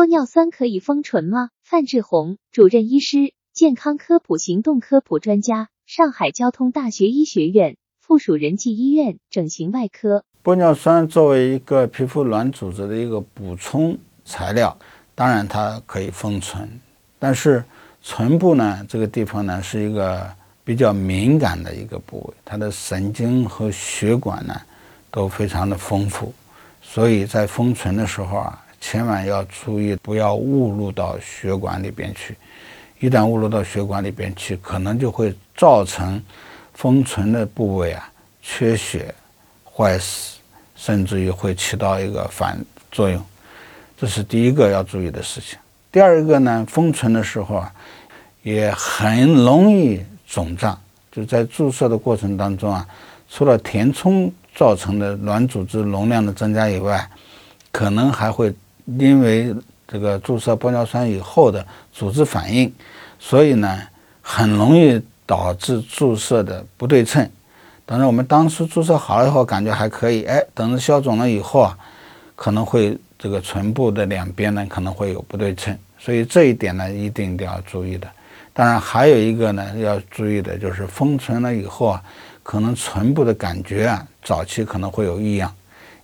[0.00, 1.50] 玻尿酸可以封唇吗？
[1.62, 10.24] 范志红，主任医师，健康科普行动科普专家，上海交通大学医学院附属仁济医院整形外科。
[10.42, 14.74] 玻尿酸作为一个皮肤软组织的一个补充材料，
[15.14, 16.66] 当然它可以封唇，
[17.18, 17.62] 但是
[18.02, 20.26] 唇部呢这个地方呢是一个
[20.64, 24.58] 比较敏感的一个部位，它的神经和血管呢
[25.10, 26.32] 都非常的丰富，
[26.80, 28.64] 所以在封唇的时候啊。
[28.90, 32.36] 千万要注意，不要误入到血管里边去。
[32.98, 36.20] 一旦误入到血管里边去，可能就会造成
[36.74, 38.10] 封存的部位啊
[38.42, 39.14] 缺血、
[39.64, 40.38] 坏死，
[40.74, 42.58] 甚至于会起到一个反
[42.90, 43.24] 作用。
[43.96, 45.56] 这是第一个要注意的事情。
[45.92, 47.72] 第二个呢，封存的时候啊，
[48.42, 50.76] 也很容易肿胀。
[51.12, 52.84] 就在注射的过程当中啊，
[53.30, 57.08] 除了填充造成的软组织容量的增加以外，
[57.70, 58.52] 可能还会。
[58.98, 59.54] 因为
[59.86, 62.72] 这个注射玻尿酸以后的组织反应，
[63.18, 63.80] 所以呢，
[64.22, 67.28] 很容易导致注射的不对称。
[67.84, 71.76] 等着我们当时注射好了以后，感觉还可以，哎，等着消肿了以后啊，
[72.36, 78.08] 可能会这个唇部的两边呢可能会有不对称，所以这一点呢一定一定要注意的。
[78.52, 82.02] 当然还有一个呢要注意的就是封唇了以后啊，
[82.44, 85.52] 可能唇部的感觉啊，早期可能会有异样。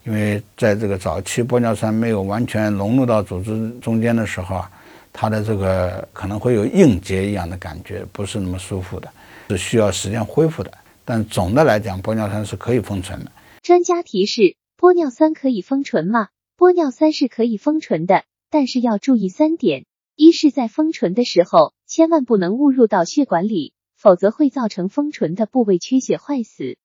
[0.07, 4.71] 因为在这个早期玻尿酸没有完全融入到组织中间的时候啊，
[5.13, 9.13] 它的这个可能会有硬结一样的感觉，不是那么舒服的，
[9.49, 10.73] 是需要时间恢复的。
[11.05, 13.33] 但总的来讲，玻尿酸是可以封唇的。
[13.63, 16.29] 专家提示：玻尿酸可以封唇吗？
[16.57, 26.77] 玻尿酸是可以封唇的，但是要注意三点：一是，在封唇的时候，千万不能误入到血管里，否则会造成封唇的部位缺血坏死；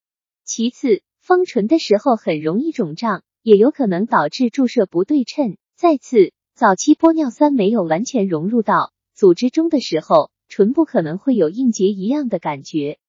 [0.44, 5.56] 其次，封唇的时候很容易肿胀，也有可能导致注射不对称。
[5.78, 12.98] 再次，早期玻尿酸没有完全融入到组织中的时候，唇部可能会有硬结一样的感觉。